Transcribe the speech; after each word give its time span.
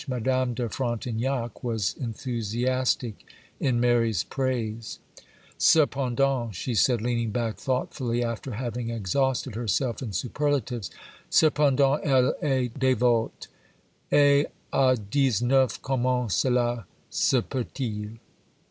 Madame 0.07 0.55
de 0.55 0.67
Frontignac 0.67 1.63
was 1.63 1.93
enthusiastic 1.99 3.23
in 3.59 3.79
Mary's 3.79 4.23
praise. 4.23 4.97
'Cependant,' 5.59 6.55
she 6.55 6.73
said, 6.73 7.03
leaning 7.03 7.29
back, 7.29 7.57
thoughtfully, 7.57 8.23
after 8.23 8.53
having 8.53 8.89
exhausted 8.89 9.53
herself 9.53 10.01
in 10.01 10.11
superlatives,—'_cependant 10.11 11.99
elle 12.03 12.33
est 12.41 12.73
dévote,—et 12.79 14.47
à 14.73 14.97
dix 15.11 15.39
neuf 15.39 15.79
comment 15.83 16.31
cela 16.31 16.87
se 17.11 17.39
peut 17.39 17.67
il? 17.79 18.17